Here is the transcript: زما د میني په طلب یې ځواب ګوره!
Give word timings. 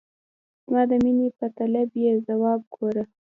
زما 0.65 0.81
د 0.89 0.91
میني 1.03 1.27
په 1.37 1.47
طلب 1.57 1.89
یې 2.03 2.11
ځواب 2.27 2.61
ګوره! 2.75 3.03